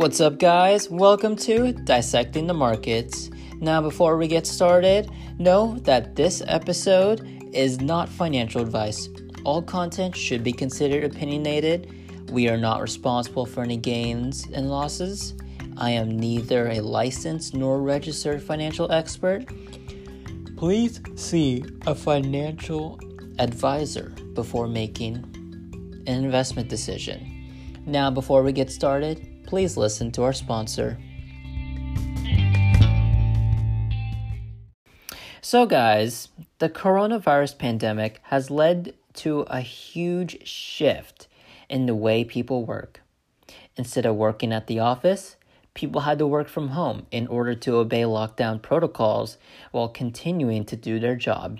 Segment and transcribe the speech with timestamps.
[0.00, 0.88] What's up, guys?
[0.88, 3.28] Welcome to Dissecting the Markets.
[3.56, 7.20] Now, before we get started, know that this episode
[7.52, 9.10] is not financial advice.
[9.44, 11.92] All content should be considered opinionated.
[12.30, 15.34] We are not responsible for any gains and losses.
[15.76, 19.44] I am neither a licensed nor registered financial expert.
[20.56, 22.98] Please see a financial
[23.38, 25.16] advisor before making
[26.06, 27.82] an investment decision.
[27.84, 30.96] Now, before we get started, please listen to our sponsor.
[35.40, 36.28] So, guys,
[36.60, 41.26] the coronavirus pandemic has led to a huge shift
[41.68, 43.00] in the way people work.
[43.76, 45.34] Instead of working at the office,
[45.74, 49.36] people had to work from home in order to obey lockdown protocols
[49.72, 51.58] while continuing to do their job.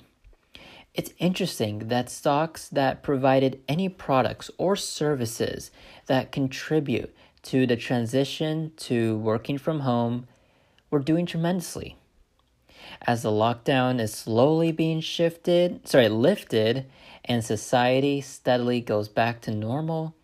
[0.94, 5.72] It's interesting that stocks that provided any products or services
[6.06, 10.26] that contribute to the transition to working from home
[10.90, 11.96] we're doing tremendously.
[13.02, 16.86] As the lockdown is slowly being shifted, sorry, lifted,
[17.24, 20.14] and society steadily goes back to normal,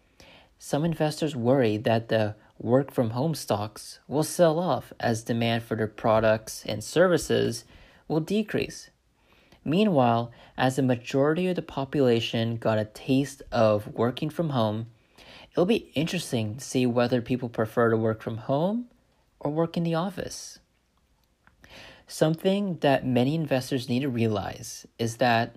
[0.58, 5.76] some investors worry that the work from home stocks will sell off as demand for
[5.76, 7.64] their products and services
[8.08, 8.90] will decrease.
[9.64, 14.86] Meanwhile, as the majority of the population got a taste of working from home,
[15.56, 18.88] it'll be interesting to see whether people prefer to work from home
[19.40, 20.58] or work in the office.
[22.06, 25.56] Something that many investors need to realize is that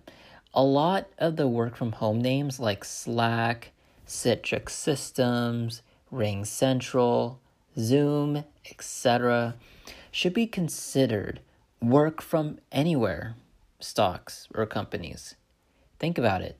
[0.53, 3.73] a lot of the work from home names like Slack,
[4.07, 5.81] Citrix Systems,
[6.13, 7.35] RingCentral,
[7.77, 9.55] Zoom, etc.,
[10.11, 11.41] should be considered
[11.81, 13.35] work from anywhere
[13.81, 15.35] stocks or companies.
[15.99, 16.57] Think about it.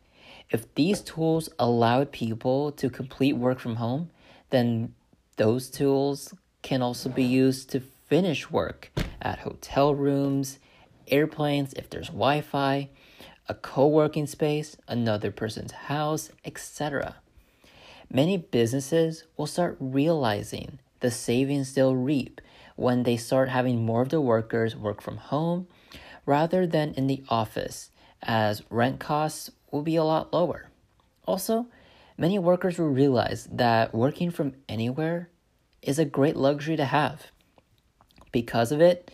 [0.50, 4.10] If these tools allowed people to complete work from home,
[4.50, 4.96] then
[5.38, 6.34] those tools
[6.64, 8.92] can also be used to finish work
[9.22, 10.58] at hotel rooms,
[11.08, 12.90] airplanes if there's Wi Fi,
[13.48, 17.16] a co working space, another person's house, etc.
[18.12, 22.42] Many businesses will start realizing the savings they'll reap
[22.76, 25.68] when they start having more of the workers work from home
[26.26, 27.92] rather than in the office,
[28.24, 30.70] as rent costs will be a lot lower.
[31.26, 31.68] Also,
[32.18, 35.30] many workers will realize that working from anywhere
[35.82, 37.28] is a great luxury to have.
[38.32, 39.12] Because of it,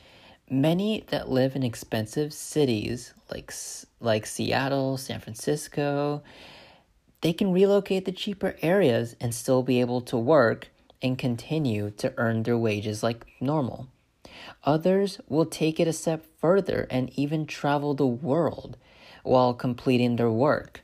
[0.50, 3.52] many that live in expensive cities like
[4.00, 6.22] like Seattle, San Francisco,
[7.22, 10.68] they can relocate to cheaper areas and still be able to work
[11.02, 13.88] and continue to earn their wages like normal.
[14.64, 18.78] Others will take it a step further and even travel the world
[19.26, 20.84] while completing their work.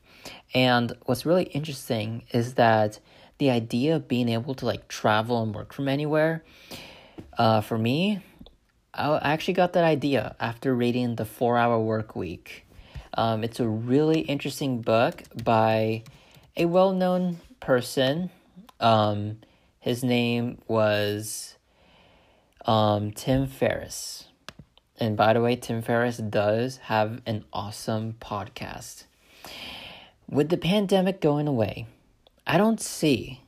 [0.53, 2.99] And what's really interesting is that
[3.37, 6.43] the idea of being able to like travel and work from anywhere,
[7.37, 8.21] uh, for me,
[8.93, 12.65] I actually got that idea after reading The Four Hour Work Week.
[13.13, 16.03] Um, it's a really interesting book by
[16.57, 18.29] a well known person.
[18.79, 19.37] Um,
[19.79, 21.55] his name was
[22.65, 24.27] um, Tim Ferriss.
[25.01, 29.05] And by the way, Tim Ferriss does have an awesome podcast.
[30.29, 31.87] With the pandemic going away,
[32.45, 33.41] I don't see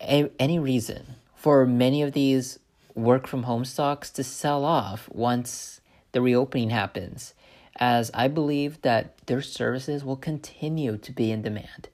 [0.00, 2.58] a, any reason for many of these
[2.94, 7.34] work from home stocks to sell off once the reopening happens,
[7.76, 11.90] as I believe that their services will continue to be in demand.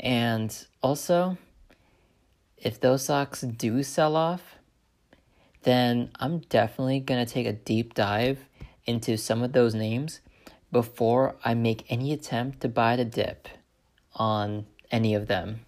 [0.00, 1.36] And also,
[2.56, 4.56] if those stocks do sell off,
[5.64, 8.38] then I'm definitely going to take a deep dive
[8.86, 10.20] into some of those names
[10.70, 13.48] before I make any attempt to buy the dip
[14.14, 15.60] on any of them.